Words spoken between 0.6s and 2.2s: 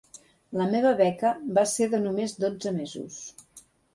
meva beca va ser de